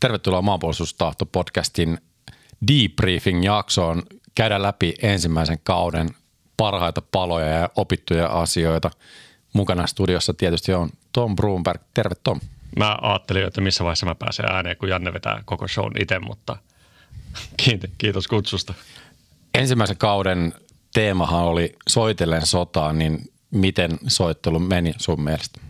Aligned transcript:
Tervetuloa 0.00 0.42
Maanpuolustustahto-podcastin 0.42 1.98
debriefing-jaksoon. 2.68 4.02
Käydään 4.34 4.62
läpi 4.62 4.94
ensimmäisen 5.02 5.58
kauden 5.62 6.08
parhaita 6.56 7.02
paloja 7.12 7.46
ja 7.46 7.70
opittuja 7.76 8.26
asioita. 8.26 8.90
Mukana 9.52 9.86
studiossa 9.86 10.34
tietysti 10.34 10.74
on 10.74 10.90
Tom 11.12 11.36
Brunberg. 11.36 11.82
Terve 11.94 12.14
Tom. 12.24 12.40
Mä 12.78 12.98
ajattelin, 13.02 13.44
että 13.44 13.60
missä 13.60 13.84
vaiheessa 13.84 14.06
mä 14.06 14.14
pääsen 14.14 14.52
ääneen, 14.52 14.76
kun 14.76 14.88
Janne 14.88 15.12
vetää 15.12 15.42
koko 15.44 15.68
shown 15.68 15.92
itse, 16.00 16.18
mutta 16.18 16.56
kiitos 17.98 18.28
kutsusta. 18.28 18.74
Ensimmäisen 19.54 19.96
kauden 19.96 20.54
teemahan 20.94 21.42
oli 21.44 21.76
Soitellen 21.88 22.46
sotaa, 22.46 22.92
niin 22.92 23.32
miten 23.50 23.98
soittelu 24.06 24.58
meni 24.58 24.94
sun 24.98 25.22
mielestä? 25.22 25.60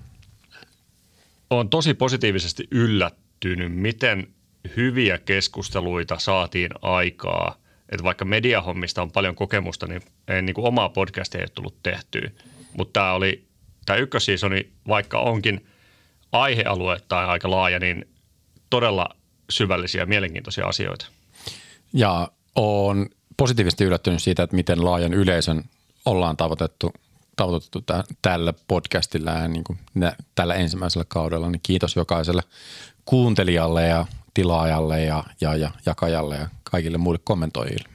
Olen 1.50 1.68
tosi 1.68 1.94
positiivisesti 1.94 2.68
yllättynyt, 2.70 3.19
miten 3.68 4.28
hyviä 4.76 5.18
keskusteluita 5.18 6.18
saatiin 6.18 6.70
aikaa. 6.82 7.56
Että 7.88 8.04
vaikka 8.04 8.24
mediahommista 8.24 9.02
on 9.02 9.10
paljon 9.10 9.34
kokemusta, 9.34 9.86
niin 9.86 10.02
ei 10.28 10.42
niin 10.42 10.54
kuin 10.54 10.66
omaa 10.66 10.88
podcastia 10.88 11.38
ei 11.38 11.42
ole 11.42 11.50
tullut 11.54 11.82
tehtyä. 11.82 12.30
Mutta 12.76 13.00
tämä 13.00 13.12
oli, 13.12 13.44
tämä 13.86 13.96
ykkösiisoni, 13.96 14.70
vaikka 14.88 15.20
onkin 15.20 15.66
aihealueettaan 16.32 17.28
aika 17.28 17.50
laaja, 17.50 17.78
niin 17.78 18.08
todella 18.70 19.08
syvällisiä 19.50 20.02
ja 20.02 20.06
mielenkiintoisia 20.06 20.66
asioita. 20.66 21.06
Ja 21.92 22.30
on 22.54 23.06
positiivisesti 23.36 23.84
yllättynyt 23.84 24.22
siitä, 24.22 24.42
että 24.42 24.56
miten 24.56 24.84
laajan 24.84 25.14
yleisön 25.14 25.64
ollaan 26.04 26.36
tavoitettu, 26.36 26.92
tavoitettu 27.36 27.84
tällä 28.22 28.54
podcastilla 28.68 29.30
ja 29.30 29.48
niin 29.48 29.64
kuin 29.64 29.78
tällä 30.34 30.54
ensimmäisellä 30.54 31.04
kaudella. 31.08 31.50
Niin 31.50 31.60
kiitos 31.62 31.96
jokaiselle 31.96 32.42
kuuntelijalle 33.04 33.86
ja 33.86 34.06
tilaajalle 34.34 35.04
ja, 35.04 35.24
ja, 35.40 35.56
ja 35.56 35.70
jakajalle 35.86 36.36
ja 36.36 36.48
kaikille 36.64 36.98
muille 36.98 37.20
kommentoijille. 37.24 37.88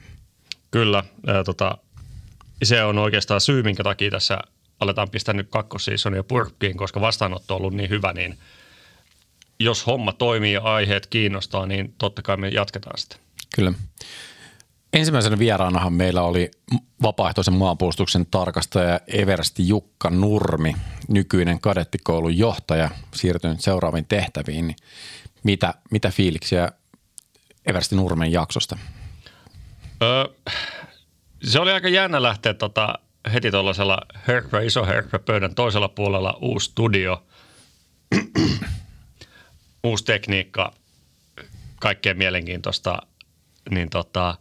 Kyllä. 0.70 1.04
Ää, 1.26 1.44
tota, 1.44 1.78
se 2.62 2.84
on 2.84 2.98
oikeastaan 2.98 3.40
syy, 3.40 3.62
minkä 3.62 3.82
takia 3.82 4.10
tässä 4.10 4.38
aletaan 4.80 5.10
pistää 5.10 5.34
nyt 5.34 5.48
kakkosseasonia 5.50 6.22
purkkiin, 6.22 6.76
koska 6.76 7.00
vastaanotto 7.00 7.54
on 7.54 7.60
ollut 7.60 7.74
niin 7.74 7.90
hyvä, 7.90 8.12
niin 8.12 8.38
jos 9.60 9.86
homma 9.86 10.12
toimii 10.12 10.52
ja 10.52 10.62
aiheet 10.62 11.06
kiinnostaa, 11.06 11.66
niin 11.66 11.94
totta 11.98 12.22
kai 12.22 12.36
me 12.36 12.48
jatketaan 12.48 12.98
sitä. 12.98 13.16
Kyllä. 13.54 13.72
Ensimmäisenä 14.92 15.38
vieraanahan 15.38 15.92
meillä 15.92 16.22
oli 16.22 16.50
vapaaehtoisen 17.02 17.54
maanpuolustuksen 17.54 18.26
tarkastaja 18.26 19.00
Eversti 19.06 19.68
Jukka 19.68 20.10
Nurmi, 20.10 20.76
nykyinen 21.08 21.60
kadettikoulun 21.60 22.38
johtaja, 22.38 22.90
siirtynyt 23.14 23.60
seuraaviin 23.60 24.06
tehtäviin. 24.06 24.66
Niin 24.66 24.76
mitä, 25.42 25.74
mitä 25.90 26.10
fiiliksiä 26.10 26.72
Eversti 27.66 27.96
Nurmen 27.96 28.32
jaksosta? 28.32 28.78
Öö, 30.02 30.24
se 31.42 31.60
oli 31.60 31.72
aika 31.72 31.88
jännä 31.88 32.22
lähteä 32.22 32.54
tota, 32.54 32.98
heti 33.32 33.50
tuollaisella 33.50 33.98
herkkä, 34.28 34.60
iso 34.60 34.86
herkkä 34.86 35.18
pöydän 35.18 35.54
toisella 35.54 35.88
puolella 35.88 36.38
uusi 36.40 36.70
studio, 36.70 37.26
uusi 39.84 40.04
tekniikka, 40.04 40.72
kaikkea 41.80 42.14
mielenkiintoista, 42.14 42.98
niin 43.70 43.90
tota, 43.90 44.34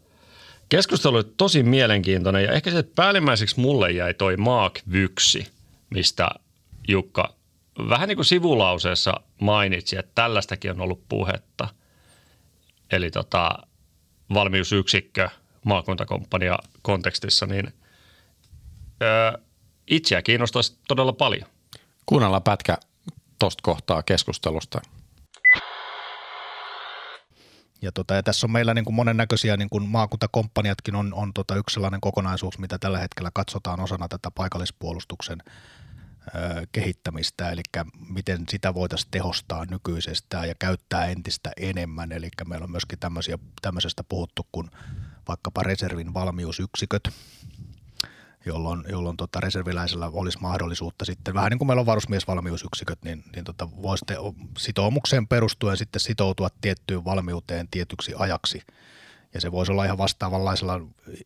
keskustelu 0.70 1.16
oli 1.16 1.24
tosi 1.38 1.64
mielenkiintoinen 1.64 2.44
ja 2.44 2.52
ehkä 2.52 2.72
se 2.72 2.84
päällimmäiseksi 2.84 3.60
mulle 3.60 3.92
jäi 3.92 4.14
toi 4.14 4.38
Mark 4.38 4.80
Vyksi, 4.92 5.48
mistä 5.90 6.30
Jukka 6.88 7.36
vähän 7.90 8.08
niin 8.08 8.16
kuin 8.18 8.26
sivulauseessa 8.26 9.14
mainitsi, 9.42 9.98
että 9.98 10.12
tällaistakin 10.16 10.72
on 10.72 10.82
ollut 10.82 11.10
puhetta. 11.10 11.68
Eli 12.92 13.12
tota, 13.12 13.58
valmiusyksikkö 14.34 15.30
maakuntakomppania 15.66 16.60
kontekstissa, 16.82 17.46
niin 17.46 17.74
öö, 19.02 19.42
itseä 19.88 20.22
kiinnostaisi 20.22 20.78
todella 20.88 21.14
paljon. 21.14 21.50
Kuunnellaan 22.06 22.44
pätkä 22.44 22.78
tuosta 23.40 23.62
kohtaa 23.64 24.04
keskustelusta. 24.04 24.82
Ja, 27.86 27.92
tota, 27.92 28.14
ja 28.14 28.24
tässä 28.24 28.48
on 28.48 28.52
meillä 28.52 28.74
niin 28.74 28.86
kuin 28.86 28.96
monennäköisiä 28.96 29.58
niin 29.58 29.70
kuin 29.70 29.90
maakuntakomppaniatkin 29.90 30.96
on, 30.96 31.14
on 31.14 31.34
tota 31.34 31.56
yksi 31.56 31.74
sellainen 31.74 32.02
kokonaisuus, 32.02 32.60
mitä 32.60 32.78
tällä 32.78 33.00
hetkellä 33.00 33.32
katsotaan 33.34 33.80
osana 33.80 34.08
tätä 34.08 34.32
paikallispuolustuksen 34.32 35.38
kehittämistä, 36.72 37.52
eli 37.52 37.62
miten 38.10 38.44
sitä 38.50 38.74
voitaisiin 38.74 39.12
tehostaa 39.12 39.66
nykyisestään 39.66 40.48
ja 40.48 40.56
käyttää 40.60 41.06
entistä 41.06 41.52
enemmän. 41.58 42.12
Eli 42.12 42.30
meillä 42.48 42.64
on 42.64 42.72
myöskin 42.72 43.00
tämmöisiä, 43.00 43.38
tämmöisestä 43.62 44.04
puhuttu 44.04 44.48
kuin 44.52 44.70
vaikkapa 45.28 45.64
reservin 45.64 46.14
valmiusyksiköt, 46.14 47.10
jolloin, 48.46 48.84
jolloin 48.90 49.18
tota 49.18 49.40
reserviläisellä 49.40 50.10
olisi 50.14 50.40
mahdollisuutta 50.42 51.06
sitten, 51.06 51.34
vähän 51.34 51.50
niin 51.50 51.58
kuin 51.58 51.68
meillä 51.68 51.80
on 51.80 51.86
varusmiesvalmiusyksiköt, 51.86 53.04
niin, 53.04 53.24
niin 53.36 53.46
tota 53.46 53.70
voisi 53.82 54.06
sitoumukseen 54.58 55.28
perustuen 55.28 55.78
sitten 55.78 56.00
sitoutua 56.00 56.50
tiettyyn 56.62 57.06
valmiuteen 57.06 57.68
tietyksi 57.68 58.14
ajaksi– 58.18 58.62
ja 59.36 59.42
se 59.42 59.52
voisi 59.52 59.72
olla 59.72 59.86
ihan 59.86 59.98
vastaavanlaisella 59.98 60.82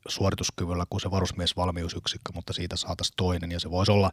suorituskyvyllä 0.07 0.85
kuin 0.89 1.01
se 1.01 1.11
varusmiesvalmiusyksikkö, 1.11 2.31
mutta 2.35 2.53
siitä 2.53 2.77
saataisiin 2.77 3.13
toinen. 3.17 3.51
Ja 3.51 3.59
se 3.59 3.71
voisi 3.71 3.91
olla 3.91 4.11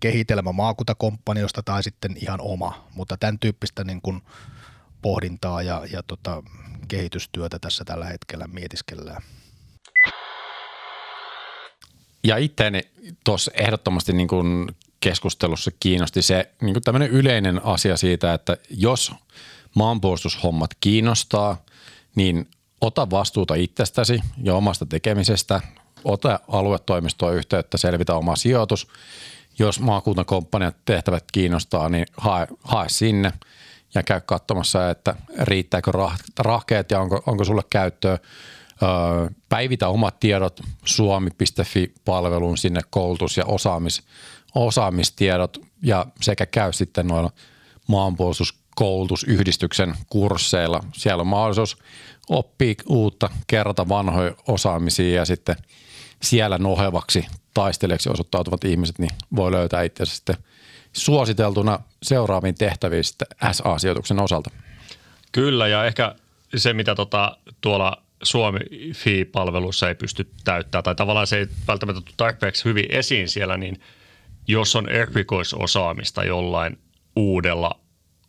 kehitelmä 0.00 0.52
maakuntakomppaniosta 0.52 1.62
tai 1.62 1.82
sitten 1.82 2.16
ihan 2.16 2.40
oma, 2.40 2.88
mutta 2.94 3.16
tämän 3.16 3.38
tyyppistä 3.38 3.84
niin 3.84 4.00
kuin 4.02 4.22
pohdintaa 5.02 5.62
ja, 5.62 5.82
ja 5.92 6.02
tota, 6.02 6.42
kehitystyötä 6.88 7.58
tässä 7.58 7.84
tällä 7.84 8.06
hetkellä 8.06 8.46
mietiskellään. 8.46 9.22
Ja 12.28 12.36
itteeni 12.36 12.80
tuossa 13.24 13.50
ehdottomasti 13.54 14.12
niin 14.12 14.28
kuin 14.28 14.68
keskustelussa 15.00 15.70
kiinnosti 15.80 16.22
se 16.22 16.50
niin 16.60 16.74
kuin 16.74 16.82
tämmöinen 16.82 17.10
yleinen 17.10 17.64
asia 17.64 17.96
siitä, 17.96 18.34
että 18.34 18.56
jos 18.70 19.12
maanpuolustushommat 19.74 20.70
kiinnostaa, 20.80 21.64
niin 22.14 22.48
ota 22.80 23.10
vastuuta 23.10 23.54
itsestäsi 23.54 24.20
ja 24.42 24.54
omasta 24.54 24.86
tekemisestä, 24.86 25.60
ota 26.04 26.40
aluetoimistoon 26.48 27.34
yhteyttä, 27.34 27.78
selvitä 27.78 28.14
oma 28.14 28.36
sijoitus. 28.36 28.88
Jos 29.58 29.80
maakuntakomppaniat 29.80 30.76
tehtävät 30.84 31.24
kiinnostaa, 31.32 31.88
niin 31.88 32.06
hae, 32.16 32.46
hae 32.62 32.88
sinne 32.88 33.32
ja 33.94 34.02
käy 34.02 34.20
katsomassa, 34.20 34.90
että 34.90 35.14
riittääkö 35.38 35.92
rahkeet 36.38 36.90
ja 36.90 37.00
onko, 37.00 37.22
onko 37.26 37.44
sulle 37.44 37.62
käyttöä. 37.70 38.18
Päivitä 39.48 39.88
omat 39.88 40.20
tiedot 40.20 40.60
suomi.fi-palveluun 40.84 42.58
sinne 42.58 42.80
koulutus- 42.90 43.36
ja 43.36 43.44
osaamis, 43.44 44.02
osaamistiedot 44.54 45.58
ja 45.82 46.06
sekä 46.20 46.46
käy 46.46 46.72
sitten 46.72 47.06
noilla 47.06 47.30
maanpuolustuskoulutusyhdistyksen 47.86 49.94
kursseilla. 50.10 50.80
Siellä 50.92 51.20
on 51.20 51.26
mahdollisuus 51.26 51.78
oppii 52.28 52.76
uutta, 52.86 53.30
kerrata 53.46 53.88
vanhoja 53.88 54.34
osaamisia 54.48 55.16
ja 55.16 55.24
sitten 55.24 55.56
siellä 56.22 56.58
nohevaksi 56.58 57.26
taistelijaksi 57.54 58.10
osoittautuvat 58.10 58.64
ihmiset, 58.64 58.98
niin 58.98 59.10
voi 59.36 59.52
löytää 59.52 59.82
itse 59.82 60.04
sitten 60.04 60.36
suositeltuna 60.92 61.78
seuraaviin 62.02 62.54
tehtäviin 62.54 63.04
sitten 63.04 63.28
SA-sijoituksen 63.52 64.20
osalta. 64.20 64.50
Kyllä 65.32 65.68
ja 65.68 65.84
ehkä 65.84 66.14
se, 66.56 66.72
mitä 66.72 66.94
tota, 66.94 67.36
tuolla 67.60 68.02
Suomi 68.22 68.60
Fi-palvelussa 68.94 69.88
ei 69.88 69.94
pysty 69.94 70.30
täyttämään 70.44 70.84
tai 70.84 70.94
tavallaan 70.94 71.26
se 71.26 71.38
ei 71.38 71.46
välttämättä 71.68 72.00
tule 72.00 72.14
tarpeeksi 72.16 72.64
hyvin 72.64 72.86
esiin 72.88 73.28
siellä, 73.28 73.56
niin 73.56 73.80
jos 74.48 74.76
on 74.76 74.88
erikoisosaamista 74.88 76.24
jollain 76.24 76.78
uudella 77.16 77.80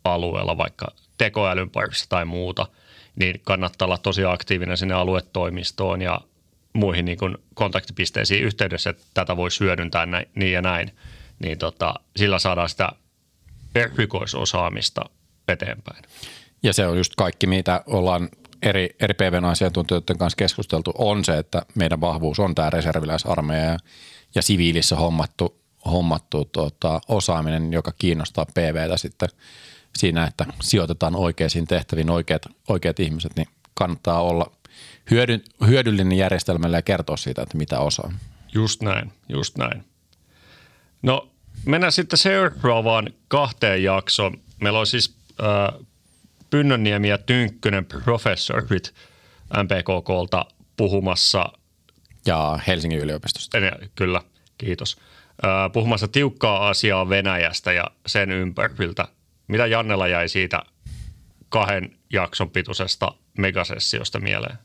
alueella, 0.04 0.58
vaikka 0.58 0.86
tekoälyn 1.18 1.70
parissa 1.70 2.06
tai 2.08 2.24
muuta– 2.24 2.66
niin 3.16 3.40
kannattaa 3.44 3.86
olla 3.86 3.98
tosi 3.98 4.24
aktiivinen 4.24 4.76
sinne 4.76 4.94
aluetoimistoon 4.94 6.02
ja 6.02 6.20
muihin 6.72 7.04
niin 7.04 7.18
kuin 7.18 7.38
kontaktipisteisiin 7.54 8.44
yhteydessä, 8.44 8.90
että 8.90 9.02
tätä 9.14 9.36
voi 9.36 9.48
hyödyntää 9.60 10.06
näin, 10.06 10.26
niin 10.34 10.52
ja 10.52 10.62
näin. 10.62 10.90
Niin 11.38 11.58
tota, 11.58 11.94
sillä 12.16 12.38
saadaan 12.38 12.68
sitä 12.68 12.88
erikoisosaamista 13.74 15.04
eteenpäin. 15.48 16.04
Ja 16.62 16.72
se 16.72 16.86
on 16.86 16.96
just 16.96 17.12
kaikki, 17.16 17.46
mitä 17.46 17.82
ollaan 17.86 18.28
eri, 18.62 18.96
eri 19.00 19.14
PVn 19.14 19.44
asiantuntijoiden 19.44 20.18
kanssa 20.18 20.36
keskusteltu, 20.36 20.92
on 20.98 21.24
se, 21.24 21.38
että 21.38 21.62
meidän 21.74 22.00
vahvuus 22.00 22.38
on 22.38 22.54
tämä 22.54 22.70
reserviläisarmeija 22.70 23.64
ja, 23.64 23.78
ja 24.34 24.42
siviilissä 24.42 24.96
hommattu, 24.96 25.60
hommattu 25.84 26.44
tota, 26.44 27.00
osaaminen, 27.08 27.72
joka 27.72 27.92
kiinnostaa 27.98 28.46
PVtä 28.54 28.96
sitten– 28.96 29.28
siinä, 29.96 30.24
että 30.24 30.46
sijoitetaan 30.62 31.16
oikeisiin 31.16 31.66
tehtäviin 31.66 32.10
oikeat, 32.10 32.42
oikeat 32.68 33.00
ihmiset, 33.00 33.36
niin 33.36 33.48
kannattaa 33.74 34.22
olla 34.22 34.52
hyödy, 35.10 35.44
hyödyllinen 35.66 36.18
järjestelmälle 36.18 36.76
ja 36.76 36.82
kertoa 36.82 37.16
siitä, 37.16 37.42
että 37.42 37.56
mitä 37.56 37.80
osaa. 37.80 38.12
Just 38.54 38.82
näin, 38.82 39.12
just 39.28 39.58
näin. 39.58 39.84
No 41.02 41.28
mennään 41.66 41.92
sitten 41.92 42.18
seuraavaan 42.18 43.10
kahteen 43.28 43.82
jaksoon. 43.82 44.40
Meillä 44.60 44.78
on 44.78 44.86
siis 44.86 45.14
äh, 45.40 45.86
Pynnönniemi 46.50 47.08
ja 47.08 47.18
Tynkkynen 47.18 47.86
professorit 47.86 48.94
MPKKlta 49.62 50.46
puhumassa. 50.76 51.52
Ja 52.26 52.58
Helsingin 52.66 52.98
yliopistosta. 53.00 53.58
Kyllä, 53.94 54.22
kiitos. 54.58 54.96
Puhumassa 55.72 56.08
tiukkaa 56.08 56.68
asiaa 56.68 57.08
Venäjästä 57.08 57.72
ja 57.72 57.84
sen 58.06 58.30
ympäriltä. 58.30 59.08
Mitä 59.46 59.66
Jannella 59.66 60.08
jäi 60.08 60.28
siitä 60.28 60.62
kahden 61.48 61.96
jakson 62.12 62.50
pituisesta 62.50 63.14
megasessiosta 63.38 64.20
mieleen? 64.20 64.58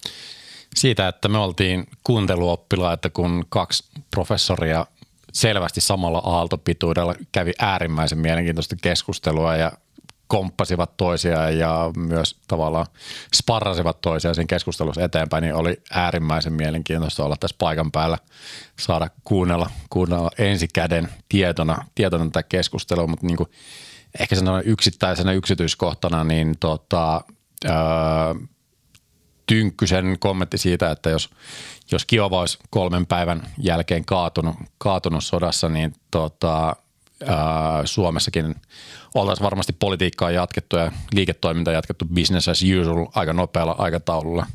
Siitä, 0.75 1.07
että 1.07 1.27
me 1.27 1.37
oltiin 1.37 1.87
kuunteluoppilaita, 2.03 3.09
kun 3.09 3.45
kaksi 3.49 3.83
professoria 4.11 4.85
selvästi 5.33 5.81
samalla 5.81 6.19
aaltopituudella 6.19 7.15
kävi 7.31 7.51
äärimmäisen 7.59 8.17
mielenkiintoista 8.17 8.75
keskustelua 8.81 9.55
ja 9.55 9.71
komppasivat 10.27 10.97
toisiaan 10.97 11.57
ja 11.57 11.91
myös 11.97 12.35
tavallaan 12.47 12.85
sparrasivat 13.35 14.01
toisiaan 14.01 14.35
siinä 14.35 14.47
keskustelussa 14.47 15.03
eteenpäin, 15.03 15.41
niin 15.41 15.55
oli 15.55 15.81
äärimmäisen 15.91 16.53
mielenkiintoista 16.53 17.25
olla 17.25 17.35
tässä 17.39 17.55
paikan 17.59 17.91
päällä, 17.91 18.17
saada 18.79 19.09
kuunnella, 19.23 19.69
kuunnella 19.89 20.31
ensikäden 20.37 21.09
tietona, 21.29 21.85
tietona 21.95 22.25
tätä 22.25 22.43
keskustelua, 22.43 23.07
mutta 23.07 23.27
niin 23.27 23.37
kuin 23.37 23.49
ehkä 24.19 24.35
sellainen 24.35 24.71
yksittäisenä 24.71 25.31
yksityiskohtana, 25.31 26.23
niin 26.23 26.55
tota, 26.59 27.21
ää, 27.65 28.35
Tynkkysen 29.45 30.17
kommentti 30.19 30.57
siitä, 30.57 30.91
että 30.91 31.09
jos, 31.09 31.29
jos 31.91 32.05
Kiova 32.05 32.39
olisi 32.39 32.59
kolmen 32.69 33.05
päivän 33.05 33.47
jälkeen 33.57 34.05
kaatunut, 34.05 34.55
kaatunut 34.77 35.23
sodassa, 35.23 35.69
niin 35.69 35.93
tota, 36.11 36.75
Suomessakin 37.85 38.55
oltaisiin 39.15 39.43
varmasti 39.43 39.73
politiikkaa 39.73 40.31
jatkettu 40.31 40.77
ja 40.77 40.91
liiketoiminta 41.13 41.71
jatkettu 41.71 42.05
business 42.05 42.47
as 42.47 42.63
usual 42.81 43.07
aika 43.15 43.33
nopealla 43.33 43.75
aikataululla, 43.77 44.45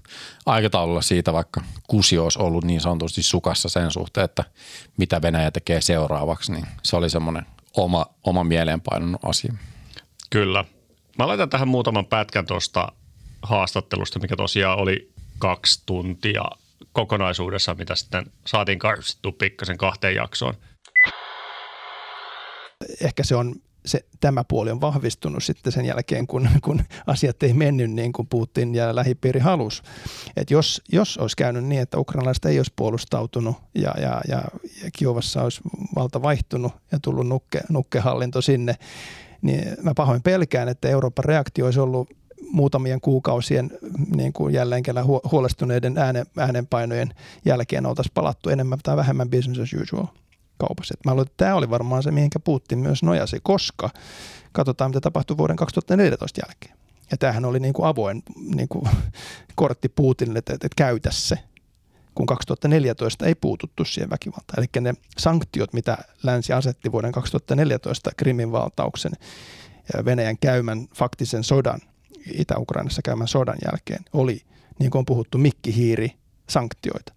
aikataululla 0.47 1.03
siitä, 1.03 1.33
vaikka 1.33 1.61
kusi 1.89 2.19
olisi 2.19 2.39
ollut 2.39 2.65
niin 2.65 2.81
sanotusti 2.81 3.23
sukassa 3.23 3.69
sen 3.69 3.91
suhteen, 3.91 4.25
että 4.25 4.45
mitä 4.97 5.23
Venäjä 5.23 5.51
tekee 5.51 5.81
seuraavaksi, 5.81 6.53
niin 6.53 6.67
se 6.83 6.97
oli 6.97 7.11
semmoinen 7.11 7.47
oma, 7.77 8.07
oma 8.25 8.45
mieleenpainunut 8.45 9.25
asia. 9.25 9.55
Kyllä. 10.31 10.65
Mä 11.19 11.29
laitan 11.29 11.51
tähän 11.51 11.69
muutaman 11.69 12.07
pätkän 12.07 12.47
tuosta 12.47 12.93
haastattelusta, 13.43 14.19
mikä 14.19 14.37
tosiaan 14.37 14.79
oli 14.79 15.13
kaksi 15.39 15.83
tuntia 15.87 16.45
kokonaisuudessa, 16.93 17.75
mitä 17.75 17.95
sitten 17.95 18.33
saatiin 18.47 18.79
karsittua 18.79 19.33
pikkasen 19.33 19.79
kahteen 19.79 20.15
jaksoon. 20.15 20.55
Ehkä 23.01 23.25
se 23.25 23.35
on 23.37 23.55
se, 23.87 24.05
tämä 24.21 24.45
puoli 24.45 24.71
on 24.71 24.81
vahvistunut 24.81 25.45
sitten 25.45 25.73
sen 25.73 25.85
jälkeen, 25.85 26.27
kun, 26.27 26.49
kun 26.65 26.83
asiat 27.07 27.43
ei 27.43 27.53
mennyt 27.53 27.91
niin 27.91 28.13
kuin 28.13 28.29
Putin 28.29 28.75
ja 28.75 28.95
lähipiiri 28.95 29.41
halus. 29.41 29.83
Et 30.37 30.51
jos, 30.51 30.83
jos 30.93 31.19
olisi 31.19 31.37
käynyt 31.37 31.65
niin, 31.65 31.83
että 31.83 31.99
ukrainalaiset 31.99 32.45
ei 32.45 32.59
olisi 32.59 32.73
puolustautunut 32.77 33.57
ja, 33.75 33.95
ja, 34.01 34.21
ja, 34.29 34.45
ja 34.85 34.91
Kiovassa 34.93 35.43
olisi 35.43 35.61
valta 35.97 36.23
vaihtunut 36.23 36.73
ja 36.93 36.99
tullut 37.03 37.29
nukke, 37.29 37.61
nukkehallinto 37.69 38.43
sinne, 38.43 38.75
niin 39.43 39.77
mä 39.83 39.95
pahoin 39.95 40.23
pelkään, 40.23 40.69
että 40.69 40.89
Euroopan 40.89 41.25
reaktio 41.25 41.65
olisi 41.65 41.81
ollut 41.81 42.09
muutamien 42.51 43.01
kuukausien 43.01 43.71
niin 44.17 44.33
kuin 44.33 44.55
jälleen 44.55 44.83
kerran 44.83 45.07
huolestuneiden 45.07 45.99
äänen, 45.99 46.27
äänenpainojen 46.37 47.15
jälkeen 47.45 47.87
oltaisiin 47.87 48.15
palattu 48.15 48.51
enemmän 48.51 48.79
tai 48.83 48.97
vähemmän 48.97 49.31
business 49.31 49.61
as 49.61 49.81
usual 49.83 50.07
kaupassa. 50.61 50.95
mä 51.05 51.13
luulen, 51.13 51.27
että 51.27 51.45
tämä 51.45 51.55
oli 51.55 51.71
varmaan 51.71 52.03
se, 52.03 52.11
mihinkä 52.11 52.39
Putin 52.39 52.79
myös 52.79 53.03
nojasi, 53.03 53.41
koska 53.43 53.91
katsotaan, 54.53 54.91
mitä 54.91 55.01
tapahtui 55.01 55.37
vuoden 55.37 55.57
2014 55.57 56.41
jälkeen. 56.47 56.81
Ja 57.11 57.17
tämähän 57.17 57.45
oli 57.45 57.61
niin 57.61 57.73
kuin 57.73 57.87
avoin 57.87 58.23
niin 58.55 58.69
kuin 58.69 58.85
kortti 59.55 59.89
Putinille, 59.89 60.39
että, 60.39 60.55
että 60.55 60.69
käytä 60.77 61.11
se, 61.13 61.39
kun 62.15 62.27
2014 62.27 63.27
ei 63.27 63.35
puututtu 63.35 63.85
siihen 63.85 64.11
väkivaltaan. 64.11 64.59
Eli 64.59 64.67
ne 64.81 64.95
sanktiot, 65.19 65.73
mitä 65.73 65.99
länsi 66.23 66.53
asetti 66.53 66.93
vuoden 66.93 67.13
2014 67.13 68.11
Krimin 68.17 68.53
valtauksen 68.53 69.13
Venäjän 70.05 70.39
käymän 70.39 70.89
faktisen 70.95 71.45
sodan, 71.45 71.81
Itä-Ukrainassa 72.33 73.03
käymän 73.03 73.29
sodan 73.29 73.59
jälkeen, 73.65 74.05
oli, 74.13 74.43
niin 74.79 74.91
kuin 74.91 74.99
on 74.99 75.07
puhuttu, 75.07 75.39
mikkihiiri 75.39 76.13
sanktioita 76.49 77.13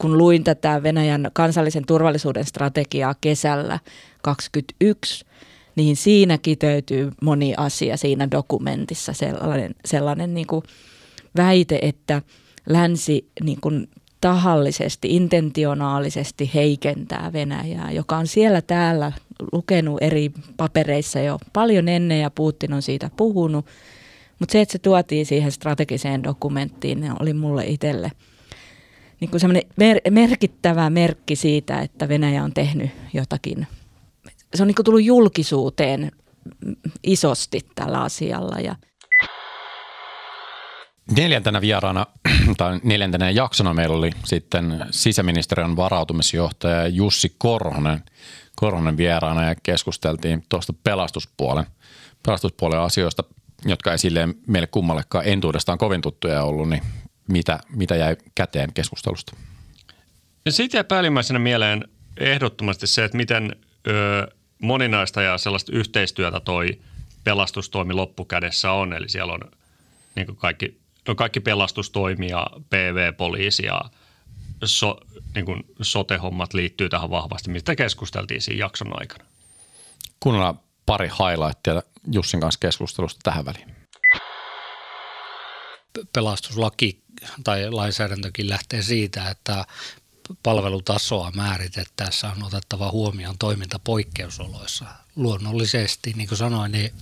kun 0.00 0.18
luin 0.18 0.44
tätä 0.44 0.82
Venäjän 0.82 1.30
kansallisen 1.32 1.86
turvallisuuden 1.86 2.44
strategiaa 2.44 3.14
kesällä 3.20 3.78
2021, 4.22 5.24
niin 5.76 5.96
siinä 5.96 6.38
kiteytyy 6.38 7.12
moni 7.22 7.54
asia 7.56 7.96
siinä 7.96 8.30
dokumentissa, 8.30 9.12
sellainen, 9.12 9.74
sellainen 9.84 10.34
niin 10.34 10.46
kuin 10.46 10.62
väite, 11.36 11.78
että 11.82 12.22
länsi 12.68 13.28
niin 13.42 13.58
kuin 13.60 13.88
tahallisesti, 14.20 15.16
intentionaalisesti 15.16 16.50
heikentää 16.54 17.32
Venäjää, 17.32 17.92
joka 17.92 18.16
on 18.16 18.26
siellä 18.26 18.62
täällä 18.62 19.12
lukenut 19.52 20.02
eri 20.02 20.30
papereissa 20.56 21.20
jo 21.20 21.38
paljon 21.52 21.88
ennen 21.88 22.20
ja 22.20 22.30
Putin 22.30 22.72
on 22.72 22.82
siitä 22.82 23.10
puhunut. 23.16 23.66
Mutta 24.38 24.52
se, 24.52 24.60
että 24.60 24.72
se 24.72 24.78
tuotiin 24.78 25.26
siihen 25.26 25.52
strategiseen 25.52 26.22
dokumenttiin, 26.22 27.12
oli 27.20 27.32
mulle 27.32 27.66
itselle– 27.66 28.12
niin 29.20 29.30
kuin 29.30 29.40
mer- 29.76 30.00
merkittävä 30.10 30.90
merkki 30.90 31.36
siitä, 31.36 31.80
että 31.80 32.08
Venäjä 32.08 32.44
on 32.44 32.54
tehnyt 32.54 32.90
jotakin. 33.12 33.66
Se 34.54 34.62
on 34.62 34.66
niin 34.66 34.74
kuin 34.74 34.84
tullut 34.84 35.04
julkisuuteen 35.04 36.12
isosti 37.02 37.60
tällä 37.74 38.02
asialla. 38.02 38.60
Ja 38.60 38.76
Neljäntenä 41.16 41.60
vieraana 41.60 42.06
tai 42.56 42.80
neljäntenä 42.82 43.30
jaksona 43.30 43.74
meillä 43.74 43.96
oli 43.96 44.10
sitten 44.24 44.84
sisäministeriön 44.90 45.76
varautumisjohtaja 45.76 46.88
Jussi 46.88 47.34
Korhonen, 47.38 48.02
Korhonen 48.56 48.96
vieraana 48.96 49.44
ja 49.44 49.54
keskusteltiin 49.62 50.44
tuosta 50.48 50.72
pelastuspuolen, 50.84 51.66
pelastuspuolen 52.26 52.80
asioista, 52.80 53.24
jotka 53.64 53.92
ei 53.92 53.98
silleen 53.98 54.34
meille 54.46 54.66
kummallekaan 54.66 55.24
entuudestaan 55.26 55.78
kovin 55.78 56.00
tuttuja 56.00 56.42
ollut, 56.42 56.68
niin 56.68 56.82
mitä, 57.32 57.60
mitä 57.70 57.96
jäi 57.96 58.16
käteen 58.34 58.72
keskustelusta? 58.72 59.36
Ja 60.44 60.52
siitä 60.52 60.76
jäi 60.76 60.84
päällimmäisenä 60.84 61.38
mieleen 61.38 61.84
ehdottomasti 62.16 62.86
se, 62.86 63.04
että 63.04 63.16
miten 63.16 63.56
ö, 63.86 64.28
moninaista 64.58 65.22
ja 65.22 65.38
sellaista 65.38 65.72
yhteistyötä 65.72 66.40
toi 66.40 66.80
pelastustoimi 67.24 67.94
loppukädessä 67.94 68.72
on. 68.72 68.92
Eli 68.92 69.08
siellä 69.08 69.32
on 69.32 69.40
niin 70.16 70.36
kaikki, 70.36 70.80
no 71.08 71.14
kaikki 71.14 71.40
pelastustoimia, 71.40 72.46
PV-poliisi 72.70 73.66
ja 73.66 73.80
so, 74.64 75.00
niin 75.34 75.44
kuin 75.44 75.62
sote-hommat 75.82 76.54
liittyy 76.54 76.88
tähän 76.88 77.10
vahvasti, 77.10 77.50
mistä 77.50 77.76
keskusteltiin 77.76 78.42
siinä 78.42 78.58
jakson 78.64 79.00
aikana. 79.00 79.24
Kuunnellaan 80.20 80.60
pari 80.86 81.08
highlightia 81.08 81.82
Jussin 82.12 82.40
kanssa 82.40 82.60
keskustelusta 82.60 83.20
tähän 83.22 83.44
väliin. 83.44 83.79
Pelastuslaki 86.12 87.02
tai 87.44 87.70
lainsäädäntökin 87.70 88.48
lähtee 88.48 88.82
siitä, 88.82 89.30
että 89.30 89.64
palvelutasoa 90.42 91.30
määritettäessä 91.30 92.30
on 92.30 92.42
otettava 92.42 92.90
huomioon 92.90 93.38
toiminta 93.38 93.78
poikkeusoloissa. 93.78 94.84
Luonnollisesti, 95.16 96.12
niin 96.16 96.28
kuin 96.28 96.38
sanoin, 96.38 96.72
niin, 96.72 96.92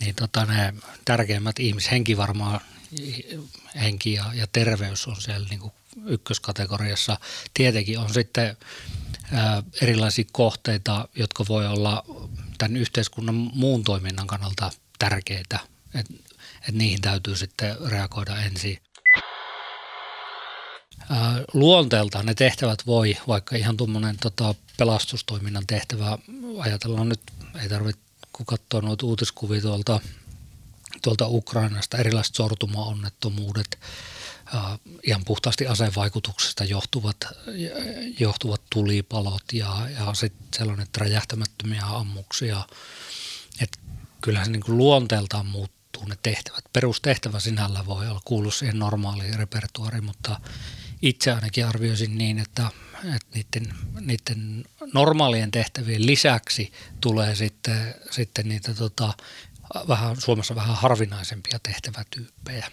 niin 0.00 0.14
tota 0.14 0.44
ne 0.44 0.74
tärkeimmät 1.04 1.58
ihmishenki 1.58 2.16
varmaan, 2.16 2.60
henki 3.80 4.12
ja, 4.12 4.24
ja 4.34 4.46
terveys 4.52 5.06
on 5.06 5.20
siellä 5.20 5.48
niin 5.48 5.60
kuin 5.60 5.72
ykköskategoriassa. 6.06 7.18
Tietenkin 7.54 7.98
on 7.98 8.14
sitten 8.14 8.56
ää, 9.32 9.62
erilaisia 9.82 10.24
kohteita, 10.32 11.08
jotka 11.14 11.44
voi 11.48 11.66
olla 11.66 12.04
tämän 12.58 12.76
yhteiskunnan 12.76 13.34
muun 13.34 13.84
toiminnan 13.84 14.26
kannalta 14.26 14.70
tärkeitä. 14.98 15.73
Et, 15.94 16.06
et 16.68 16.74
niihin 16.74 17.00
täytyy 17.00 17.36
sitten 17.36 17.76
reagoida 17.90 18.36
ensin 18.36 18.78
luonteeltaan 21.52 22.26
ne 22.26 22.34
tehtävät 22.34 22.86
voi, 22.86 23.16
vaikka 23.28 23.56
ihan 23.56 23.76
tuommoinen 23.76 24.16
tota, 24.16 24.54
pelastustoiminnan 24.78 25.66
tehtävä, 25.66 26.18
ajatellaan 26.58 27.08
nyt, 27.08 27.20
ei 27.62 27.68
tarvitse 27.68 28.02
katsoa 28.46 28.80
noita 28.80 29.06
uutiskuvia 29.06 29.60
tuolta, 29.60 30.00
tuolta 31.02 31.28
Ukrainasta, 31.28 31.98
erilaiset 31.98 32.34
sortuma-onnettomuudet, 32.34 33.78
ihan 35.02 35.24
puhtaasti 35.24 35.66
asevaikutuksesta 35.66 36.64
johtuvat, 36.64 37.16
johtuvat 38.18 38.62
tulipalot 38.72 39.52
ja, 39.52 39.88
ja 39.98 40.14
sitten 40.14 40.48
sellainen, 40.56 40.86
räjähtämättömiä 40.96 41.86
ammuksia. 41.86 42.62
Et 43.60 43.78
kyllähän 44.20 44.46
se 44.46 44.52
niin 44.52 44.62
kuin 44.62 44.78
luonteeltaan 44.78 45.46
muuttuu 45.94 46.08
ne 46.08 46.18
tehtävät. 46.22 46.64
Perustehtävä 46.72 47.40
sinällä 47.40 47.86
voi 47.86 48.08
olla 48.08 48.20
kuulu 48.24 48.50
siihen 48.50 48.78
normaaliin 48.78 49.34
repertuariin, 49.34 50.04
mutta 50.04 50.40
itse 51.02 51.32
ainakin 51.32 51.66
arvioisin 51.66 52.18
niin, 52.18 52.38
että, 52.38 52.66
että 53.16 53.28
niiden, 53.34 53.74
niiden 54.00 54.64
normaalien 54.94 55.50
tehtävien 55.50 56.06
lisäksi 56.06 56.72
tulee 57.00 57.34
sitten, 57.34 57.94
sitten 58.10 58.48
niitä 58.48 58.74
tota, 58.74 59.12
vähän, 59.88 60.20
Suomessa 60.20 60.54
vähän 60.54 60.76
harvinaisempia 60.76 61.58
tehtävätyyppejä. 61.62 62.66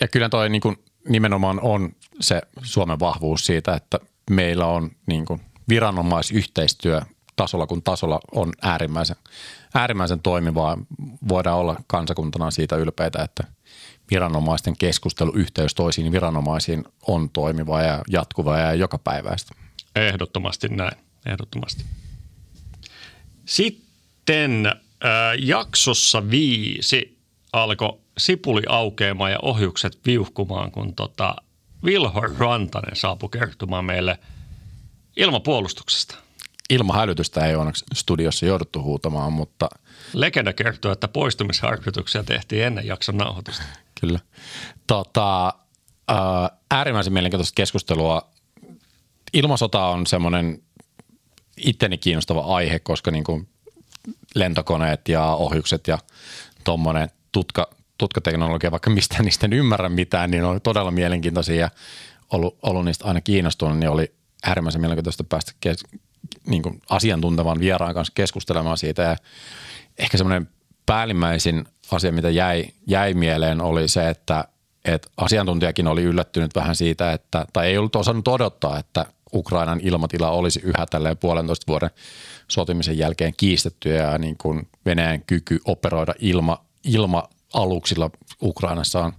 Ja 0.00 0.08
kyllä 0.08 0.28
toi 0.28 0.48
niin 0.48 0.62
kuin 0.62 0.76
nimenomaan 1.08 1.60
on 1.60 1.96
se 2.20 2.42
Suomen 2.62 3.00
vahvuus 3.00 3.46
siitä, 3.46 3.74
että 3.74 3.98
meillä 4.30 4.66
on 4.66 4.90
niin 5.06 5.24
kuin 5.24 5.40
viranomaisyhteistyö 5.68 7.00
tasolla 7.36 7.66
kuin 7.66 7.82
tasolla 7.82 8.20
on 8.32 8.52
äärimmäisen, 8.62 9.16
äärimmäisen 9.74 10.20
toimivaa. 10.20 10.78
Voidaan 11.28 11.58
olla 11.58 11.76
kansakuntana 11.86 12.50
siitä 12.50 12.76
ylpeitä, 12.76 13.22
että 13.22 13.44
viranomaisten 14.10 14.76
keskusteluyhteys 14.76 15.74
toisiin 15.74 16.12
viranomaisiin 16.12 16.84
on 17.06 17.30
toimiva 17.30 17.82
ja 17.82 18.02
jatkuva 18.10 18.58
ja 18.58 18.74
jokapäiväistä. 18.74 19.54
Ehdottomasti 19.96 20.68
näin, 20.68 20.96
ehdottomasti. 21.26 21.84
Sitten 23.44 24.66
äh, 24.66 24.72
jaksossa 25.38 26.30
viisi 26.30 27.18
alkoi 27.52 27.98
sipuli 28.18 28.62
aukeamaan 28.68 29.32
ja 29.32 29.38
ohjukset 29.42 29.98
viuhkumaan, 30.06 30.70
kun 30.70 30.94
tota 30.94 31.36
Vilhor 31.84 32.34
Rantanen 32.38 32.96
saapui 32.96 33.28
kertomaan 33.28 33.84
meille 33.84 34.18
ilmapuolustuksesta. 35.16 36.23
Ilmahälytystä 36.70 37.46
ei 37.46 37.56
onneksi 37.56 37.84
studiossa 37.94 38.46
jouduttu 38.46 38.82
huutamaan, 38.82 39.32
mutta 39.32 39.68
Legenda 40.12 40.52
kertoo, 40.52 40.92
että 40.92 41.08
poistumisharjoituksia 41.08 42.24
tehtiin 42.24 42.64
ennen 42.64 42.86
jakson 42.86 43.16
nauhoitusta. 43.16 43.62
kyllä. 44.00 44.18
Tota, 44.86 45.54
ää, 46.08 46.50
äärimmäisen 46.70 47.12
mielenkiintoista 47.12 47.54
keskustelua. 47.54 48.30
Ilmasota 49.32 49.84
on 49.84 50.06
semmoinen 50.06 50.62
itteni 51.56 51.98
kiinnostava 51.98 52.56
aihe, 52.56 52.78
koska 52.78 53.10
niin 53.10 53.24
kuin 53.24 53.48
lentokoneet 54.34 55.08
ja 55.08 55.24
ohjukset 55.24 55.88
ja 55.88 55.98
tuommoinen 56.64 57.10
tutka, 57.32 57.70
tutkateknologia, 57.98 58.70
vaikka 58.70 58.90
mistä 58.90 59.22
niistä 59.22 59.46
en 59.46 59.52
ymmärrä 59.52 59.88
mitään, 59.88 60.30
niin 60.30 60.44
on 60.44 60.60
todella 60.60 60.90
mielenkiintoisia 60.90 61.56
ja 61.56 61.70
ollut, 62.32 62.58
ollut 62.62 62.84
niistä 62.84 63.04
aina 63.04 63.20
kiinnostunut, 63.20 63.78
niin 63.78 63.90
oli 63.90 64.14
äärimmäisen 64.42 64.80
mielenkiintoista 64.80 65.24
päästä 65.24 65.52
kes, 65.60 65.84
niin 66.46 66.62
kuin 66.62 66.80
asiantuntevan 66.90 67.60
vieraan 67.60 67.94
kanssa 67.94 68.12
keskustelemaan 68.14 68.78
siitä 68.78 69.02
ja 69.02 69.16
ehkä 69.98 70.18
semmoinen 70.18 70.48
päällimmäisin 70.86 71.64
asia, 71.90 72.12
mitä 72.12 72.30
jäi, 72.30 72.64
jäi 72.86 73.14
mieleen 73.14 73.60
oli 73.60 73.88
se, 73.88 74.08
että, 74.08 74.44
että 74.84 75.10
asiantuntijakin 75.16 75.86
oli 75.86 76.02
yllättynyt 76.02 76.54
vähän 76.54 76.76
siitä, 76.76 77.12
että, 77.12 77.46
tai 77.52 77.66
ei 77.66 77.78
ollut 77.78 77.96
osannut 77.96 78.28
odottaa, 78.28 78.78
että 78.78 79.06
Ukrainan 79.34 79.80
ilmatila 79.82 80.30
olisi 80.30 80.60
yhä 80.64 80.86
tälleen 80.90 81.16
puolentoista 81.16 81.64
vuoden 81.68 81.90
sotimisen 82.48 82.98
jälkeen 82.98 83.34
kiistetty 83.36 83.88
ja 83.88 84.18
niin 84.18 84.36
kuin 84.38 84.68
Venäjän 84.86 85.22
kyky 85.22 85.58
operoida 85.64 86.14
ilma, 86.18 86.64
ilma-aluksilla 86.84 88.10
Ukrainassa 88.42 89.00
on, 89.00 89.12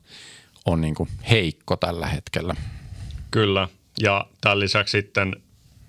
on 0.66 0.82
niin 0.82 0.96
kuin 0.96 1.10
heikko 1.30 1.76
tällä 1.76 2.08
hetkellä. 2.08 2.56
Kyllä, 3.32 3.68
ja 4.02 4.26
tämän 4.42 4.60
lisäksi 4.60 4.98
sitten 4.98 5.36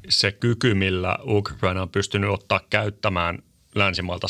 se 0.08 0.32
kyky, 0.32 0.74
millä 0.74 1.18
Ukraina 1.26 1.82
on 1.82 1.88
pystynyt 1.88 2.30
ottaa 2.30 2.60
käyttämään 2.70 3.38
länsimailta 3.74 4.26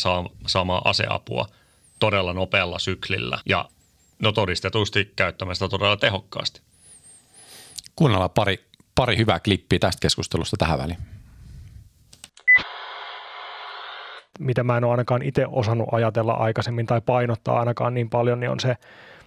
saamaa 0.47 0.83
aseapua 0.85 1.47
todella 1.99 2.33
nopealla 2.33 2.79
syklillä 2.79 3.39
ja 3.47 3.69
no 4.19 4.33
todistetusti 4.33 5.13
käyttämään 5.17 5.57
sitä 5.57 5.69
todella 5.69 5.97
tehokkaasti. 5.97 6.61
Kuunnellaan 7.97 8.31
pari, 8.31 8.65
pari 8.95 9.17
hyvää 9.17 9.41
klippiä 9.41 9.79
tästä 9.79 10.01
keskustelusta 10.01 10.57
tähän 10.57 10.79
väliin. 10.79 10.99
mitä 14.39 14.65
mä 14.65 14.77
en 14.77 14.85
ole 14.85 14.91
ainakaan 14.91 15.23
itse 15.23 15.47
osannut 15.49 15.89
ajatella 15.93 16.33
aikaisemmin 16.33 16.87
tai 16.87 17.01
painottaa 17.01 17.59
ainakaan 17.59 17.95
niin 17.95 18.11
paljon, 18.11 18.41
niin 18.41 18.51
on 18.51 18.61
se 18.61 18.77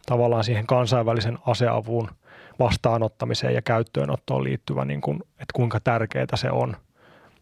tavallaan 0.06 0.44
siihen 0.44 0.68
kansainvälisen 0.68 1.38
aseavun 1.46 2.10
vastaanottamiseen 2.60 3.54
ja 3.54 3.62
käyttöönottoon 3.62 4.44
liittyvä, 4.44 4.86
niin 4.86 5.02
kuin, 5.02 5.20
että 5.30 5.54
kuinka 5.54 5.80
tärkeää 5.80 6.26
se 6.36 6.52
on. 6.52 6.76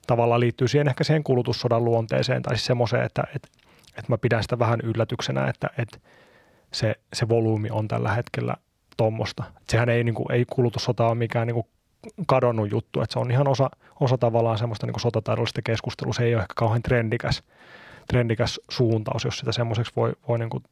Tavallaan 0.08 0.40
liittyy 0.40 0.68
siihen 0.68 0.88
ehkä 0.88 1.04
siihen 1.04 1.24
kulutussodan 1.24 1.86
luonteeseen 1.86 2.42
tai 2.42 2.56
siis 2.56 2.66
semmoiseen, 2.66 3.04
että, 3.04 3.24
että, 3.36 3.48
että 3.90 4.12
mä 4.12 4.18
pidän 4.18 4.44
sitä 4.44 4.60
vähän 4.60 4.80
yllätyksenä, 4.84 5.48
että, 5.48 5.70
että 5.78 6.00
se, 6.74 6.96
se 7.14 7.30
volyymi 7.30 7.70
on 7.70 7.88
tällä 7.88 8.12
hetkellä 8.12 8.56
tuommoista. 8.98 9.44
Sehän 9.70 9.90
ei, 9.90 10.04
niin 10.04 10.16
kuin, 10.16 10.32
ei 10.32 10.46
kulutussota 10.46 11.08
ole 11.08 11.16
mikään 11.16 11.48
niin 11.48 11.56
kuin 11.56 11.68
kadonnut 12.28 12.72
juttu, 12.72 13.02
että 13.02 13.14
se 13.14 13.20
on 13.20 13.32
ihan 13.32 13.48
osa, 13.48 13.70
osa 14.00 14.18
tavallaan 14.18 14.58
semmoista 14.58 14.88
niin 14.88 15.00
sotataidollista 15.00 15.62
keskustelua. 15.62 16.14
Se 16.14 16.24
ei 16.24 16.36
ole 16.36 16.42
ehkä 16.42 16.54
kauhean 16.56 16.82
trendikäs, 16.82 17.44
trendikäs 18.08 18.60
suuntaus, 18.70 19.26
jos 19.26 19.38
sitä 19.38 19.52
semmoiseksi 19.52 19.94
voi, 19.96 20.14
voi 20.28 20.40
niin 20.40 20.50
kuin 20.50 20.64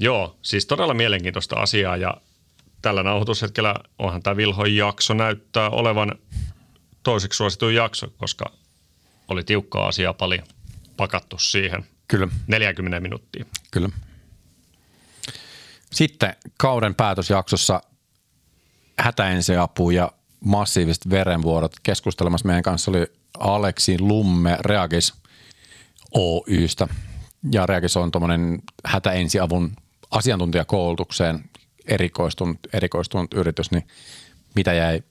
Joo, 0.00 0.38
siis 0.42 0.66
todella 0.66 0.94
mielenkiintoista 0.94 1.56
asiaa 1.56 1.96
ja 1.96 2.14
tällä 2.82 3.02
nauhoitushetkellä 3.02 3.74
onhan 3.98 4.22
tämä 4.22 4.36
Vilhon 4.36 4.76
jakso 4.76 5.14
näyttää 5.14 5.70
olevan 5.70 6.18
toiseksi 7.02 7.36
suosituin 7.36 7.74
jakso, 7.74 8.06
koska 8.16 8.52
oli 9.28 9.44
tiukkaa 9.44 9.86
asiaa 9.86 10.14
paljon 10.14 10.46
pakattu 10.96 11.38
siihen 11.38 11.86
Kyllä. 12.08 12.28
40 12.46 13.00
minuuttia. 13.00 13.44
Kyllä. 13.70 13.88
Sitten 15.92 16.36
kauden 16.58 16.94
päätösjaksossa 16.94 17.80
hätäensiapu 18.98 19.90
ja 19.90 20.12
massiiviset 20.44 21.10
verenvuodot. 21.10 21.72
Keskustelemassa 21.82 22.46
meidän 22.46 22.62
kanssa 22.62 22.90
oli 22.90 23.06
Aleksi 23.38 23.96
Lumme 24.00 24.56
Reagis 24.60 25.14
Oystä. 26.14 26.88
Ja 27.52 27.66
Reagis 27.66 27.96
on 27.96 28.10
tuommoinen 28.10 28.62
hätäensiavun 28.84 29.76
asiantuntijakoulutukseen 30.10 31.44
erikoistunut, 31.86 32.58
erikoistunut 32.72 33.34
yritys, 33.34 33.70
niin 33.70 33.86
mitä 34.54 34.72
jäi 34.72 35.02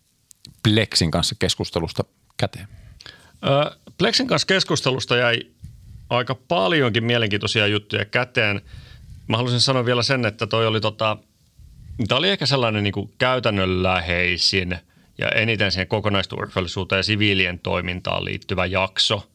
Plexin 0.64 1.12
kanssa 1.12 1.36
keskustelusta 1.40 2.04
käteen? 2.38 2.68
Plexin 3.98 4.28
kanssa 4.28 4.46
keskustelusta 4.46 5.18
jäi 5.18 5.42
aika 6.10 6.36
paljonkin 6.36 7.04
mielenkiintoisia 7.04 7.68
juttuja 7.68 8.06
käteen. 8.06 8.62
Mä 9.28 9.38
haluaisin 9.38 9.62
sanoa 9.62 9.86
vielä 9.86 10.04
sen, 10.04 10.26
että 10.26 10.48
toi 10.48 10.68
oli 10.68 10.82
tota, 10.82 11.18
tämä 12.08 12.20
oli 12.20 12.30
ehkä 12.30 12.46
sellainen 12.46 12.84
niin 12.84 13.14
käytännönläheisin 13.18 14.78
ja 15.18 15.30
eniten 15.30 15.72
siihen 15.72 15.88
kokonaisturvallisuuteen 15.88 17.00
ja 17.00 17.04
siviilien 17.04 17.60
toimintaan 17.60 18.26
liittyvä 18.26 18.66
jakso. 18.66 19.30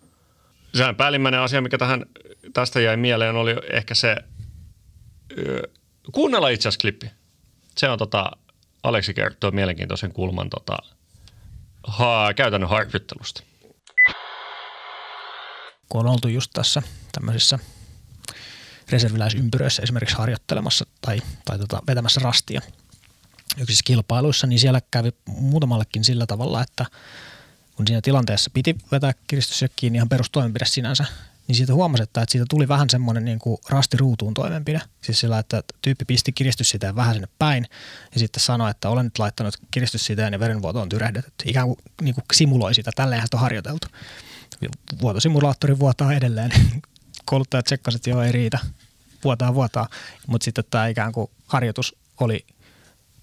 Sehän 0.75 0.97
päällimmäinen 0.97 1.41
asia, 1.41 1.61
mikä 1.61 1.79
tähän, 1.79 2.07
tästä 2.53 2.81
jäi 2.81 2.97
mieleen, 2.97 3.37
oli 3.37 3.57
ehkä 3.73 3.95
se, 3.95 4.17
kuunnella 6.13 6.49
itse 6.49 6.69
asiassa 6.69 6.81
klippi. 6.81 7.11
Se 7.77 7.89
on 7.89 7.99
tota, 7.99 8.31
Aleksi 8.83 9.15
kertoo 9.15 9.51
mielenkiintoisen 9.51 10.13
kulman 10.13 10.51
tota, 10.51 10.79
ha, 11.87 12.35
käytännön 12.37 12.71
harjoittelusta. 12.71 13.43
Kun 15.89 16.01
on 16.01 16.07
oltu 16.07 16.29
just 16.29 16.51
tässä 16.55 16.83
tämmöisissä 17.13 17.59
reserviläisympyröissä 18.91 19.83
esimerkiksi 19.83 20.17
harjoittelemassa 20.17 20.87
tai, 21.01 21.23
tai 21.45 21.59
tota, 21.59 21.83
vetämässä 21.87 22.21
rastia 22.25 22.61
yksissä 23.59 23.83
kilpailuissa, 23.85 24.47
niin 24.47 24.59
siellä 24.59 24.81
kävi 24.91 25.11
muutamallekin 25.27 26.05
sillä 26.05 26.27
tavalla, 26.27 26.63
että 26.63 26.87
kun 27.77 27.87
siinä 27.87 28.01
tilanteessa 28.01 28.51
piti 28.55 28.77
vetää 28.93 29.13
kiristys 29.27 29.65
kiinni 29.77 29.97
ihan 29.97 30.09
perustoimenpide 30.09 30.65
sinänsä, 30.65 31.05
niin 31.49 31.57
siitä 31.57 31.75
huomasi, 31.75 32.03
että 32.03 32.25
siitä 32.29 32.47
tuli 32.51 32.69
vähän 32.69 32.91
semmoinen 32.91 33.25
niin 33.25 33.39
kuin 33.39 33.59
rastiruutuun 33.69 34.35
toimenpide. 34.35 34.81
Siis 35.03 35.21
sillä, 35.21 35.39
että 35.39 35.63
tyyppi 35.83 36.05
pisti 36.05 36.33
kiristyssiteen 36.33 36.97
vähän 36.97 37.15
sinne 37.15 37.29
päin 37.39 37.67
ja 38.15 38.19
sitten 38.21 38.43
sanoi, 38.43 38.71
että 38.71 38.89
olen 38.89 39.05
nyt 39.05 39.19
laittanut 39.19 39.55
kiristyssiteen 39.71 40.33
ja 40.33 40.41
verenvuoto 40.41 40.81
on 40.81 40.89
tyrähdetty. 40.89 41.33
Ikään 41.45 41.67
kuin, 41.67 41.79
niin 42.03 42.15
kuin 42.15 42.25
simuloi 42.33 42.75
sitä, 42.75 42.91
tälleenhän 42.95 43.29
on 43.35 43.41
harjoiteltu. 43.41 43.87
Vuotosimulaattori 45.01 45.79
vuotaa 45.79 46.13
edelleen. 46.13 46.51
Kouluttajat 47.27 47.65
tsekkasivat, 47.65 48.01
että 48.01 48.11
joo 48.11 48.23
ei 48.23 48.33
riitä, 48.33 48.59
vuotaa 49.25 49.55
vuotaa. 49.55 49.89
Mutta 50.27 50.45
sitten 50.45 50.65
tämä 50.71 50.87
ikään 50.87 51.13
kuin 51.13 51.31
harjoitus 51.47 51.97
oli 52.21 52.47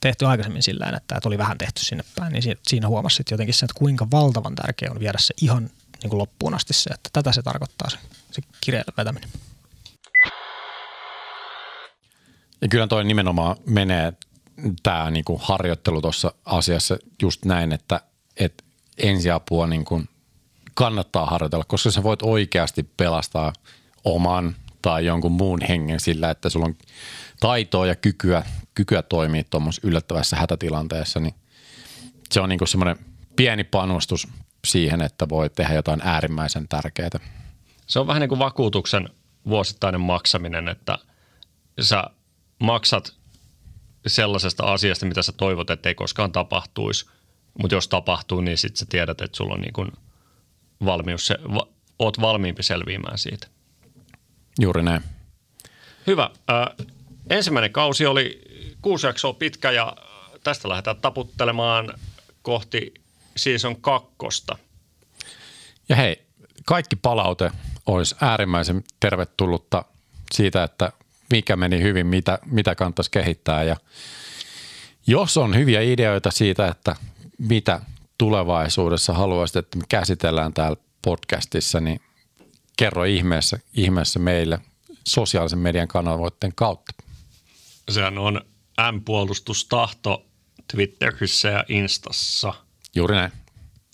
tehty 0.01 0.25
aikaisemmin 0.25 0.63
sillä 0.63 0.85
että 0.85 1.01
tämä 1.07 1.19
oli 1.25 1.37
vähän 1.37 1.57
tehty 1.57 1.85
sinne 1.85 2.03
päin, 2.15 2.33
niin 2.33 2.57
siinä 2.67 2.87
huomasi 2.87 3.23
jotenkin 3.31 3.53
sen, 3.53 3.65
että 3.65 3.79
kuinka 3.79 4.07
valtavan 4.11 4.55
tärkeä 4.55 4.91
on 4.91 4.99
viedä 4.99 5.17
se 5.21 5.33
ihan 5.41 5.69
niin 6.03 6.09
kuin 6.09 6.17
loppuun 6.17 6.53
asti 6.53 6.73
se, 6.73 6.89
että 6.93 7.09
tätä 7.13 7.31
se 7.31 7.41
tarkoittaa 7.41 7.89
se, 7.89 7.97
se 8.31 8.41
kireellä 8.61 8.93
vetäminen. 8.97 9.29
Ja 12.61 12.67
kyllä 12.67 12.87
toi 12.87 13.03
nimenomaan 13.03 13.55
menee 13.65 14.13
tämä 14.83 15.11
niin 15.11 15.25
kuin 15.25 15.39
harjoittelu 15.43 16.01
tuossa 16.01 16.33
asiassa 16.45 16.97
just 17.21 17.45
näin, 17.45 17.71
että, 17.71 18.01
että 18.37 18.63
ensiapua 18.97 19.67
niin 19.67 19.85
kuin 19.85 20.09
kannattaa 20.73 21.25
harjoitella, 21.25 21.65
koska 21.67 21.91
sä 21.91 22.03
voit 22.03 22.21
oikeasti 22.21 22.83
pelastaa 22.83 23.53
oman 24.03 24.55
tai 24.81 25.05
jonkun 25.05 25.31
muun 25.31 25.61
hengen 25.69 25.99
sillä, 25.99 26.29
että 26.29 26.49
sulla 26.49 26.65
on 26.65 26.75
taitoa 27.39 27.85
ja 27.85 27.95
kykyä, 27.95 28.43
kykyä 28.75 29.01
toimia 29.01 29.43
tuommoisessa 29.43 29.87
yllättävässä 29.87 30.35
hätätilanteessa, 30.35 31.19
niin 31.19 31.35
se 32.31 32.41
on 32.41 32.49
niin 32.49 32.67
semmoinen 32.67 33.05
pieni 33.35 33.63
panostus 33.63 34.27
siihen, 34.67 35.01
että 35.01 35.29
voi 35.29 35.49
tehdä 35.49 35.73
jotain 35.73 36.01
äärimmäisen 36.03 36.67
tärkeää. 36.67 37.09
Se 37.87 37.99
on 37.99 38.07
vähän 38.07 38.19
niin 38.19 38.29
kuin 38.29 38.39
vakuutuksen 38.39 39.09
vuosittainen 39.47 40.01
maksaminen, 40.01 40.67
että 40.67 40.97
sä 41.79 42.03
maksat 42.59 43.13
sellaisesta 44.07 44.63
asiasta, 44.63 45.05
mitä 45.05 45.21
sä 45.21 45.31
toivot, 45.31 45.69
että 45.69 45.89
ei 45.89 45.95
koskaan 45.95 46.31
tapahtuisi. 46.31 47.05
Mutta 47.61 47.75
jos 47.75 47.87
tapahtuu, 47.87 48.41
niin 48.41 48.57
sitten 48.57 48.77
sä 48.77 48.85
tiedät, 48.89 49.21
että 49.21 49.37
sulla 49.37 49.53
on 49.53 49.61
niin 49.61 49.73
kuin 49.73 49.91
valmius, 50.85 51.27
se, 51.27 51.37
va, 51.53 51.67
oot 51.99 52.21
valmiimpi 52.21 52.63
selviämään 52.63 53.17
siitä. 53.17 53.47
Juuri 54.59 54.83
näin. 54.83 55.01
Hyvä. 56.07 56.29
Äh, 56.49 56.87
ensimmäinen 57.29 57.71
kausi 57.71 58.05
oli 58.05 58.41
kuusi 58.81 59.07
jaksoa 59.07 59.33
pitkä 59.33 59.71
ja 59.71 59.95
tästä 60.43 60.69
lähdetään 60.69 61.01
taputtelemaan 61.01 61.93
kohti 62.41 62.93
season 63.35 63.81
kakkosta. 63.81 64.57
Ja 65.89 65.95
hei, 65.95 66.25
kaikki 66.65 66.95
palaute 66.95 67.51
olisi 67.85 68.15
äärimmäisen 68.21 68.83
tervetullutta 68.99 69.85
siitä, 70.33 70.63
että 70.63 70.91
mikä 71.31 71.55
meni 71.55 71.81
hyvin, 71.81 72.07
mitä, 72.07 72.39
mitä 72.45 72.75
kannattaisi 72.75 73.11
kehittää. 73.11 73.63
Ja 73.63 73.75
jos 75.07 75.37
on 75.37 75.55
hyviä 75.55 75.81
ideoita 75.81 76.31
siitä, 76.31 76.67
että 76.67 76.95
mitä 77.37 77.81
tulevaisuudessa 78.17 79.13
haluaisit, 79.13 79.55
että 79.55 79.77
me 79.77 79.83
käsitellään 79.89 80.53
täällä 80.53 80.77
podcastissa, 81.01 81.79
niin 81.79 82.01
kerro 82.77 83.03
ihmeessä, 83.03 83.59
ihmeessä 83.73 84.19
meille 84.19 84.59
sosiaalisen 85.07 85.59
median 85.59 85.87
kanavoitteen 85.87 86.53
kautta. 86.55 86.93
Sehän 87.89 88.17
on 88.17 88.41
M-puolustustahto 88.91 90.25
Twitterissä 90.71 91.49
ja 91.49 91.65
Instassa. 91.67 92.53
Juuri 92.95 93.15
näin. 93.15 93.31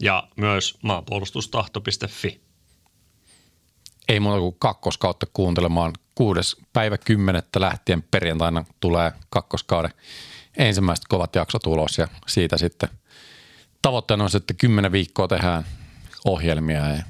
Ja 0.02 0.28
myös 0.36 0.78
maanpuolustustahto.fi. 0.82 2.42
Ei 4.08 4.20
muuta 4.20 4.40
kuin 4.40 4.56
kakkoskautta 4.60 5.26
kuuntelemaan. 5.34 5.94
Kuudes 6.16 6.58
päivä 6.74 6.98
kymmenettä 6.98 7.62
lähtien 7.62 8.04
perjantaina 8.04 8.66
tulee 8.80 9.12
kakkoskauden 9.30 9.92
ensimmäiset 10.58 11.06
kovat 11.10 11.36
jaksot 11.36 11.66
ulos 11.66 11.98
ja 11.98 12.08
siitä 12.28 12.58
sitten 12.58 12.90
tavoitteena 13.82 14.24
on, 14.24 14.30
että 14.36 14.54
kymmenen 14.54 14.92
viikkoa 14.92 15.28
tehdään 15.28 15.66
ohjelmia 16.26 16.90
ja 16.90 17.04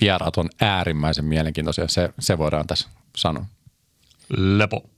vieraat 0.00 0.36
on 0.36 0.48
äärimmäisen 0.60 1.24
mielenkiintoisia. 1.24 1.88
Se, 1.88 2.10
se 2.18 2.38
voidaan 2.38 2.66
tässä 2.66 2.88
sanoa. 3.16 3.46
Lepo. 4.28 4.91